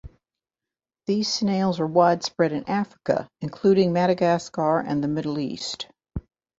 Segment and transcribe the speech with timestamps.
[1.05, 5.89] These snails are widespread in Africa including Madagascar and the Middle East.